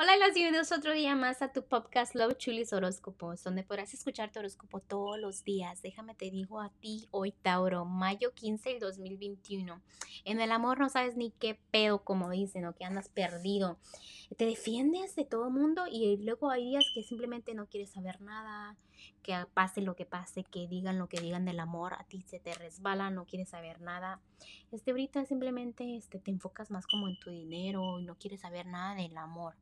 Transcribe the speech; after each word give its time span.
Hola 0.00 0.16
los 0.16 0.32
bienvenidos 0.32 0.70
otro 0.70 0.92
día 0.92 1.16
más 1.16 1.42
a 1.42 1.50
tu 1.50 1.64
podcast 1.64 2.14
Love 2.14 2.36
Chulis 2.36 2.72
Horóscopos, 2.72 3.42
donde 3.42 3.64
podrás 3.64 3.92
escuchar 3.94 4.30
tu 4.30 4.38
horóscopo 4.38 4.78
todos 4.78 5.18
los 5.18 5.42
días. 5.42 5.82
Déjame 5.82 6.14
te 6.14 6.30
digo 6.30 6.60
a 6.60 6.70
ti 6.70 7.08
hoy, 7.10 7.32
Tauro, 7.32 7.84
mayo 7.84 8.32
15 8.32 8.68
del 8.68 8.78
2021. 8.78 9.82
En 10.24 10.40
el 10.40 10.52
amor 10.52 10.78
no 10.78 10.88
sabes 10.88 11.16
ni 11.16 11.32
qué 11.32 11.58
pedo, 11.72 12.04
como 12.04 12.30
dicen, 12.30 12.64
o 12.66 12.76
que 12.76 12.84
andas 12.84 13.08
perdido. 13.08 13.80
Te 14.36 14.44
defiendes 14.44 15.16
de 15.16 15.24
todo 15.24 15.50
mundo 15.50 15.84
y 15.90 16.18
luego 16.18 16.50
hay 16.50 16.64
días 16.64 16.84
que 16.94 17.02
simplemente 17.02 17.54
no 17.54 17.66
quieres 17.66 17.90
saber 17.90 18.20
nada, 18.20 18.76
que 19.22 19.34
pase 19.54 19.80
lo 19.80 19.96
que 19.96 20.04
pase, 20.04 20.44
que 20.44 20.66
digan 20.68 20.98
lo 20.98 21.08
que 21.08 21.20
digan 21.20 21.44
del 21.44 21.60
amor, 21.60 21.94
a 21.94 22.04
ti 22.04 22.22
se 22.26 22.38
te 22.38 22.54
resbala, 22.54 23.10
no 23.10 23.24
quieres 23.24 23.48
saber 23.48 23.80
nada. 23.80 24.20
Este 24.70 24.90
ahorita 24.90 25.24
simplemente 25.24 25.96
este, 25.96 26.18
te 26.18 26.30
enfocas 26.30 26.70
más 26.70 26.86
como 26.86 27.08
en 27.08 27.18
tu 27.18 27.30
dinero 27.30 27.98
y 27.98 28.04
no 28.04 28.16
quieres 28.16 28.40
saber 28.40 28.66
nada 28.66 28.94
del 28.94 29.16
amor. 29.16 29.54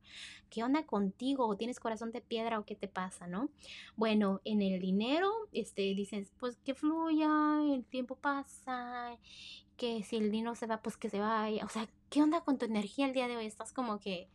¿Qué 0.49 0.63
onda 0.63 0.85
contigo? 0.85 1.55
¿Tienes 1.55 1.79
corazón 1.79 2.11
de 2.11 2.21
piedra 2.21 2.59
o 2.59 2.65
qué 2.65 2.75
te 2.75 2.87
pasa, 2.87 3.25
no? 3.25 3.49
Bueno, 3.95 4.41
en 4.43 4.61
el 4.61 4.79
dinero, 4.79 5.31
este, 5.53 5.81
dices, 5.95 6.31
pues 6.39 6.57
que 6.57 6.75
fluya, 6.75 7.61
el 7.73 7.85
tiempo 7.85 8.15
pasa, 8.15 9.17
que 9.77 10.03
si 10.03 10.17
el 10.17 10.31
dinero 10.31 10.55
se 10.55 10.67
va, 10.67 10.81
pues 10.81 10.97
que 10.97 11.09
se 11.09 11.19
vaya. 11.19 11.63
O 11.65 11.69
sea, 11.69 11.87
¿qué 12.09 12.21
onda 12.21 12.41
con 12.41 12.57
tu 12.57 12.65
energía 12.65 13.05
el 13.05 13.13
día 13.13 13.27
de 13.27 13.37
hoy? 13.37 13.45
Estás 13.45 13.71
como 13.71 13.99
que 13.99 14.27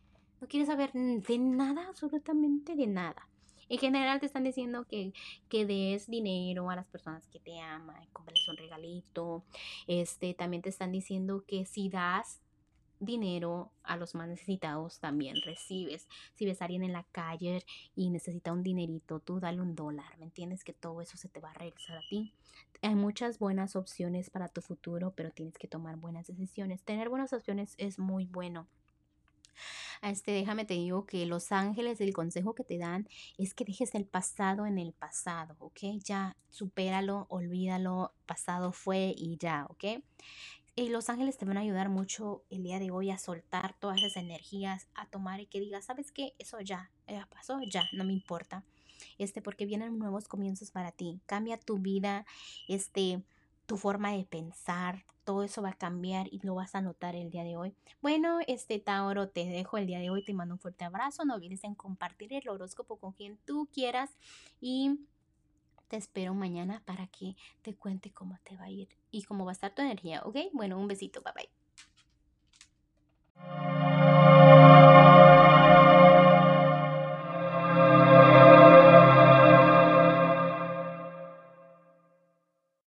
no 0.43 0.49
quieres 0.49 0.67
saber 0.67 0.91
de 0.91 1.37
nada, 1.37 1.87
absolutamente 1.87 2.75
de 2.75 2.85
nada. 2.85 3.29
En 3.69 3.77
general 3.77 4.19
te 4.19 4.25
están 4.25 4.43
diciendo 4.43 4.85
que, 4.85 5.13
que 5.47 5.65
des 5.65 6.07
dinero 6.07 6.69
a 6.69 6.75
las 6.75 6.85
personas 6.85 7.25
que 7.27 7.39
te 7.39 7.61
aman, 7.61 8.05
compres 8.11 8.45
un 8.49 8.57
regalito. 8.57 9.45
Este, 9.87 10.33
también 10.33 10.61
te 10.61 10.67
están 10.67 10.91
diciendo 10.91 11.45
que 11.47 11.65
si 11.65 11.87
das 11.87 12.41
dinero 12.99 13.71
a 13.83 13.95
los 13.95 14.15
más 14.15 14.27
necesitados 14.27 14.99
también 14.99 15.37
recibes. 15.45 16.09
Si 16.35 16.45
ves 16.45 16.61
a 16.61 16.65
alguien 16.65 16.83
en 16.83 16.91
la 16.91 17.03
calle 17.13 17.63
y 17.95 18.09
necesita 18.09 18.51
un 18.51 18.63
dinerito, 18.63 19.21
tú 19.21 19.39
dale 19.39 19.61
un 19.61 19.75
dólar, 19.75 20.17
¿me 20.17 20.25
entiendes? 20.25 20.65
Que 20.65 20.73
todo 20.73 21.01
eso 21.01 21.15
se 21.15 21.29
te 21.29 21.39
va 21.39 21.51
a 21.51 21.53
regresar 21.53 21.97
a 21.97 22.01
ti. 22.09 22.33
Hay 22.81 22.95
muchas 22.95 23.39
buenas 23.39 23.77
opciones 23.77 24.29
para 24.29 24.49
tu 24.49 24.59
futuro, 24.59 25.13
pero 25.15 25.31
tienes 25.31 25.57
que 25.57 25.69
tomar 25.69 25.95
buenas 25.95 26.27
decisiones. 26.27 26.83
Tener 26.83 27.07
buenas 27.07 27.31
opciones 27.31 27.75
es 27.77 27.97
muy 27.97 28.25
bueno. 28.25 28.67
Este, 30.01 30.31
déjame 30.31 30.65
te 30.65 30.73
digo 30.73 31.05
que 31.05 31.25
los 31.25 31.51
ángeles, 31.51 32.01
el 32.01 32.13
consejo 32.13 32.55
que 32.55 32.63
te 32.63 32.77
dan 32.77 33.07
es 33.37 33.53
que 33.53 33.65
dejes 33.65 33.95
el 33.95 34.05
pasado 34.05 34.65
en 34.65 34.77
el 34.77 34.93
pasado, 34.93 35.55
¿ok? 35.59 35.79
Ya 36.03 36.35
supéralo, 36.49 37.27
olvídalo, 37.29 38.13
pasado 38.25 38.71
fue 38.71 39.13
y 39.17 39.37
ya, 39.37 39.65
¿ok? 39.69 40.03
Y 40.75 40.89
los 40.89 41.09
ángeles 41.09 41.37
te 41.37 41.45
van 41.45 41.57
a 41.57 41.61
ayudar 41.61 41.89
mucho 41.89 42.45
el 42.49 42.63
día 42.63 42.79
de 42.79 42.89
hoy 42.89 43.11
a 43.11 43.19
soltar 43.19 43.75
todas 43.79 43.99
esas 43.99 44.17
energías, 44.17 44.87
a 44.95 45.05
tomar 45.05 45.39
y 45.39 45.45
que 45.45 45.59
digas, 45.59 45.85
¿sabes 45.85 46.11
qué? 46.11 46.33
Eso 46.39 46.59
ya, 46.61 46.91
ya 47.07 47.27
pasó, 47.27 47.59
ya, 47.71 47.87
no 47.93 48.03
me 48.03 48.13
importa. 48.13 48.63
Este, 49.19 49.41
porque 49.41 49.67
vienen 49.67 49.99
nuevos 49.99 50.27
comienzos 50.27 50.71
para 50.71 50.91
ti. 50.91 51.21
Cambia 51.27 51.59
tu 51.59 51.77
vida, 51.77 52.25
este, 52.67 53.21
tu 53.65 53.77
forma 53.77 54.11
de 54.11 54.25
pensar, 54.25 55.05
todo 55.23 55.43
eso 55.43 55.61
va 55.61 55.69
a 55.69 55.77
cambiar 55.77 56.27
y 56.31 56.39
lo 56.45 56.55
vas 56.55 56.75
a 56.75 56.81
notar 56.81 57.15
el 57.15 57.29
día 57.29 57.43
de 57.43 57.55
hoy. 57.55 57.75
Bueno, 58.01 58.39
este 58.47 58.79
Tauro, 58.79 59.29
te 59.29 59.45
dejo 59.45 59.77
el 59.77 59.87
día 59.87 59.99
de 59.99 60.09
hoy, 60.09 60.23
te 60.23 60.33
mando 60.33 60.55
un 60.55 60.59
fuerte 60.59 60.83
abrazo, 60.85 61.25
no 61.25 61.35
olvides 61.35 61.63
en 61.63 61.75
compartir 61.75 62.33
el 62.33 62.47
horóscopo 62.49 62.97
con 62.97 63.13
quien 63.13 63.37
tú 63.45 63.69
quieras 63.71 64.11
y 64.59 64.99
te 65.87 65.97
espero 65.97 66.33
mañana 66.33 66.81
para 66.85 67.07
que 67.07 67.35
te 67.61 67.75
cuente 67.75 68.11
cómo 68.11 68.37
te 68.43 68.57
va 68.57 68.65
a 68.65 68.69
ir 68.69 68.89
y 69.11 69.23
cómo 69.23 69.45
va 69.45 69.51
a 69.51 69.53
estar 69.53 69.73
tu 69.73 69.81
energía, 69.81 70.21
¿ok? 70.25 70.37
Bueno, 70.51 70.77
un 70.77 70.87
besito, 70.87 71.21
bye 71.21 71.33
bye. 71.33 71.62